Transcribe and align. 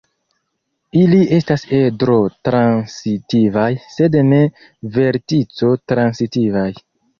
Ili 1.01 1.19
estas 1.37 1.65
edro-transitivaj 1.79 3.69
sed 3.99 4.19
ne 4.33 4.41
vertico-transitivaj. 4.99 6.69